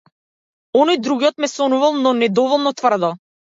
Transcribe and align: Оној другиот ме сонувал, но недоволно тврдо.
Оној 0.83 0.97
другиот 1.09 1.35
ме 1.37 1.47
сонувал, 1.55 1.93
но 2.03 2.09
недоволно 2.25 2.71
тврдо. 2.83 3.11